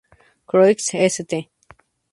[0.47, 1.45] Croix, St.